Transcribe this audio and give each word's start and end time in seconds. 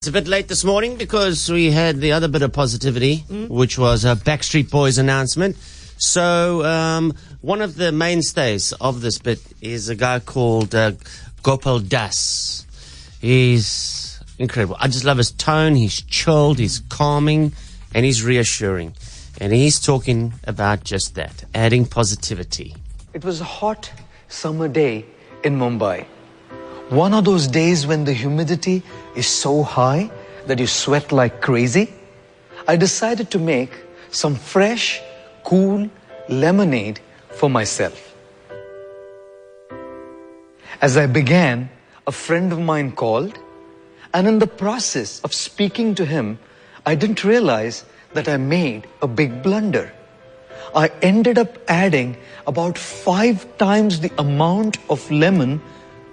It's 0.00 0.08
a 0.08 0.12
bit 0.12 0.28
late 0.28 0.48
this 0.48 0.64
morning 0.64 0.96
because 0.96 1.50
we 1.50 1.70
had 1.72 2.00
the 2.00 2.12
other 2.12 2.26
bit 2.26 2.40
of 2.40 2.54
positivity, 2.54 3.16
which 3.50 3.78
was 3.78 4.06
a 4.06 4.16
Backstreet 4.16 4.70
Boys 4.70 4.96
announcement. 4.96 5.58
So, 5.98 6.64
um, 6.64 7.12
one 7.42 7.60
of 7.60 7.76
the 7.76 7.92
mainstays 7.92 8.72
of 8.80 9.02
this 9.02 9.18
bit 9.18 9.42
is 9.60 9.90
a 9.90 9.94
guy 9.94 10.20
called 10.20 10.74
uh, 10.74 10.92
Gopal 11.42 11.80
Das. 11.80 12.64
He's 13.20 14.18
incredible. 14.38 14.74
I 14.80 14.88
just 14.88 15.04
love 15.04 15.18
his 15.18 15.32
tone. 15.32 15.74
He's 15.74 16.00
chilled, 16.00 16.58
he's 16.58 16.78
calming, 16.88 17.52
and 17.94 18.06
he's 18.06 18.24
reassuring. 18.24 18.94
And 19.38 19.52
he's 19.52 19.78
talking 19.78 20.32
about 20.44 20.82
just 20.82 21.14
that, 21.16 21.44
adding 21.54 21.84
positivity. 21.84 22.74
It 23.12 23.22
was 23.22 23.42
a 23.42 23.44
hot 23.60 23.92
summer 24.28 24.66
day 24.66 25.04
in 25.44 25.58
Mumbai. 25.58 26.06
One 26.90 27.14
of 27.14 27.24
those 27.24 27.46
days 27.46 27.86
when 27.86 28.04
the 28.04 28.12
humidity 28.12 28.82
is 29.14 29.28
so 29.28 29.62
high 29.62 30.10
that 30.46 30.58
you 30.58 30.66
sweat 30.66 31.12
like 31.12 31.40
crazy. 31.40 31.88
I 32.66 32.74
decided 32.74 33.30
to 33.30 33.38
make 33.38 33.70
some 34.10 34.34
fresh, 34.34 35.00
cool 35.44 35.88
lemonade 36.28 36.98
for 37.30 37.48
myself. 37.48 38.12
As 40.82 40.96
I 40.96 41.06
began, 41.06 41.70
a 42.08 42.12
friend 42.12 42.52
of 42.52 42.58
mine 42.58 42.90
called, 42.90 43.38
and 44.12 44.26
in 44.26 44.40
the 44.40 44.48
process 44.48 45.20
of 45.20 45.32
speaking 45.32 45.94
to 45.94 46.04
him, 46.04 46.40
I 46.84 46.96
didn't 46.96 47.22
realize 47.22 47.84
that 48.14 48.28
I 48.28 48.36
made 48.36 48.88
a 49.00 49.06
big 49.06 49.44
blunder. 49.44 49.92
I 50.74 50.90
ended 51.02 51.38
up 51.38 51.56
adding 51.68 52.16
about 52.48 52.76
five 52.76 53.46
times 53.58 54.00
the 54.00 54.10
amount 54.18 54.78
of 54.90 55.08
lemon 55.08 55.62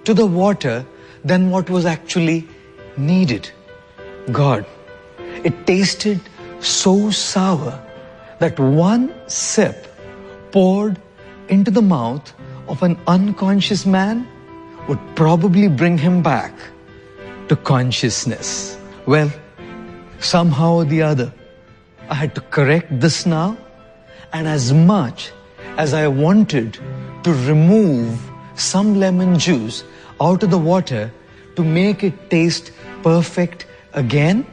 to 0.08 0.14
the 0.14 0.24
water 0.24 0.86
than 1.22 1.50
what 1.50 1.68
was 1.68 1.84
actually 1.84 2.48
needed. 2.96 3.50
God, 4.32 4.64
it 5.44 5.66
tasted 5.66 6.18
so 6.60 7.10
sour 7.10 7.78
that 8.38 8.58
one 8.58 9.12
sip 9.26 9.86
poured 10.50 10.98
into 11.48 11.70
the 11.70 11.82
mouth 11.82 12.32
of 12.68 12.82
an 12.82 12.98
unconscious 13.06 13.84
man 13.84 14.26
would 14.88 14.98
probably 15.14 15.68
bring 15.68 15.98
him 15.98 16.22
back 16.22 16.54
to 17.48 17.56
consciousness. 17.56 18.78
Well, 19.04 19.30
somehow 20.20 20.76
or 20.76 20.84
the 20.86 21.02
other, 21.02 21.30
I 22.08 22.14
had 22.14 22.34
to 22.36 22.40
correct 22.40 22.98
this 22.98 23.26
now, 23.26 23.58
and 24.32 24.48
as 24.48 24.72
much 24.72 25.32
as 25.76 25.92
I 25.92 26.08
wanted 26.08 26.78
to 27.24 27.34
remove 27.52 28.18
some 28.54 28.98
lemon 28.98 29.38
juice 29.38 29.84
out 30.20 30.42
of 30.42 30.50
the 30.50 30.58
water 30.58 31.12
to 31.56 31.64
make 31.64 32.02
it 32.02 32.30
taste 32.30 32.72
perfect 33.02 33.66
again, 33.94 34.46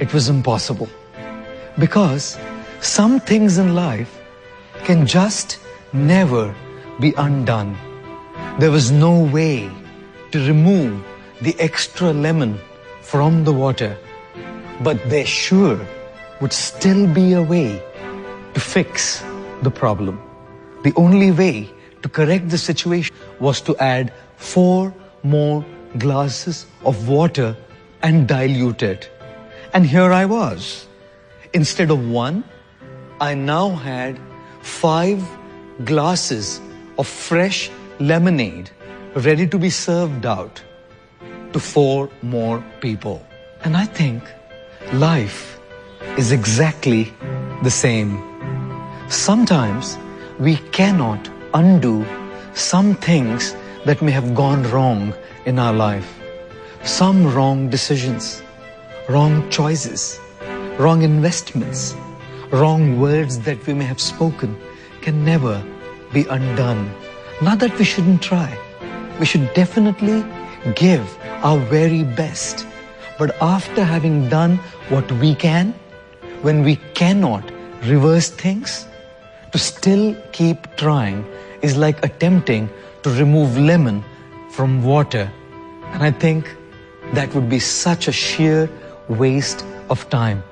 it 0.00 0.12
was 0.12 0.28
impossible. 0.28 0.88
Because 1.78 2.38
some 2.80 3.20
things 3.20 3.58
in 3.58 3.74
life 3.74 4.20
can 4.84 5.06
just 5.06 5.58
never 5.92 6.54
be 7.00 7.14
undone. 7.16 7.76
There 8.58 8.70
was 8.70 8.90
no 8.90 9.24
way 9.24 9.70
to 10.32 10.46
remove 10.46 11.02
the 11.40 11.54
extra 11.58 12.12
lemon 12.12 12.58
from 13.00 13.44
the 13.44 13.52
water, 13.52 13.96
but 14.82 14.98
there 15.08 15.26
sure 15.26 15.78
would 16.40 16.52
still 16.52 17.06
be 17.06 17.32
a 17.32 17.42
way 17.42 17.82
to 18.54 18.60
fix 18.60 19.22
the 19.62 19.70
problem. 19.70 20.20
The 20.82 20.92
only 20.96 21.30
way 21.30 21.70
to 22.02 22.08
correct 22.08 22.50
the 22.50 22.58
situation 22.58 23.14
was 23.40 23.60
to 23.62 23.76
add 23.78 24.12
four 24.36 24.94
more 25.22 25.64
glasses 25.98 26.66
of 26.84 27.08
water 27.08 27.56
and 28.02 28.28
dilute 28.28 28.82
it. 28.82 29.10
And 29.72 29.86
here 29.86 30.12
I 30.12 30.24
was. 30.24 30.86
Instead 31.52 31.90
of 31.90 32.08
one, 32.08 32.44
I 33.20 33.34
now 33.34 33.70
had 33.70 34.18
five 34.60 35.22
glasses 35.84 36.60
of 36.98 37.06
fresh 37.06 37.70
lemonade 37.98 38.70
ready 39.14 39.46
to 39.46 39.58
be 39.58 39.70
served 39.70 40.26
out 40.26 40.62
to 41.52 41.60
four 41.60 42.10
more 42.22 42.64
people. 42.80 43.24
And 43.64 43.76
I 43.76 43.86
think 43.86 44.22
life 44.92 45.58
is 46.18 46.32
exactly 46.32 47.12
the 47.62 47.70
same. 47.70 48.18
Sometimes 49.08 49.96
we 50.38 50.56
cannot 50.72 51.30
undo 51.54 52.04
some 52.54 52.94
things 52.94 53.54
that 53.84 54.00
may 54.02 54.10
have 54.10 54.34
gone 54.34 54.62
wrong 54.70 55.14
in 55.46 55.58
our 55.58 55.72
life. 55.72 56.20
Some 56.82 57.32
wrong 57.34 57.68
decisions, 57.68 58.42
wrong 59.08 59.48
choices, 59.50 60.18
wrong 60.78 61.02
investments, 61.02 61.94
wrong 62.50 63.00
words 63.00 63.40
that 63.40 63.66
we 63.66 63.74
may 63.74 63.84
have 63.84 64.00
spoken 64.00 64.56
can 65.00 65.24
never 65.24 65.62
be 66.12 66.26
undone. 66.26 66.90
Not 67.42 67.58
that 67.58 67.78
we 67.78 67.84
shouldn't 67.84 68.22
try. 68.22 68.56
We 69.20 69.26
should 69.26 69.52
definitely 69.54 70.24
give 70.74 71.06
our 71.42 71.58
very 71.58 72.04
best. 72.04 72.66
But 73.18 73.36
after 73.40 73.84
having 73.84 74.28
done 74.28 74.56
what 74.88 75.10
we 75.12 75.34
can, 75.34 75.74
when 76.42 76.62
we 76.64 76.76
cannot 76.94 77.44
reverse 77.82 78.28
things, 78.28 78.86
to 79.52 79.58
still 79.58 80.16
keep 80.32 80.66
trying 80.76 81.24
is 81.62 81.76
like 81.76 82.04
attempting 82.04 82.68
to 83.04 83.10
remove 83.10 83.56
lemon 83.56 84.02
from 84.50 84.82
water. 84.82 85.30
And 85.92 86.02
I 86.02 86.10
think 86.10 86.54
that 87.12 87.32
would 87.34 87.48
be 87.48 87.60
such 87.60 88.08
a 88.08 88.12
sheer 88.12 88.68
waste 89.08 89.64
of 89.90 90.08
time. 90.08 90.42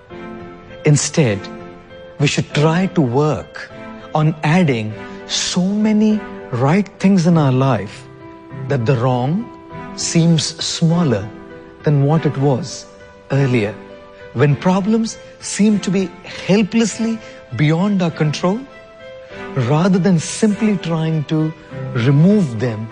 Instead, 0.85 1.41
we 2.21 2.27
should 2.27 2.49
try 2.55 2.87
to 2.89 3.01
work 3.01 3.71
on 4.15 4.35
adding 4.45 4.93
so 5.27 5.63
many 5.63 6.21
right 6.53 6.87
things 7.01 7.27
in 7.27 7.39
our 7.39 7.53
life 7.53 8.07
that 8.69 8.85
the 8.85 8.97
wrong 8.97 9.49
seems 9.97 10.45
smaller 10.63 11.29
than 11.85 12.05
what 12.05 12.27
it 12.27 12.37
was 12.37 12.87
earlier. 13.31 13.75
When 14.35 14.57
problems 14.57 15.19
seem 15.41 15.81
to 15.81 15.91
be 15.91 16.07
helplessly 16.47 17.19
beyond 17.57 18.03
our 18.03 18.11
control, 18.11 18.61
rather 19.55 19.99
than 19.99 20.19
simply 20.19 20.77
trying 20.79 21.25
to 21.25 21.53
remove 21.95 22.61
them, 22.61 22.89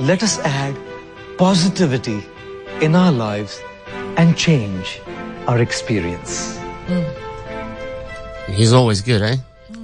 let 0.00 0.22
us 0.22 0.38
add 0.40 0.76
positivity 1.36 2.22
in 2.80 2.94
our 2.94 3.12
lives 3.12 3.60
and 4.16 4.36
change 4.36 5.00
our 5.46 5.60
experience. 5.60 6.58
He's 8.48 8.72
always 8.72 9.02
good, 9.02 9.22
eh? 9.22 9.36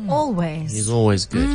Always. 0.09 0.73
He's 0.73 0.89
always 0.89 1.27
good. 1.27 1.49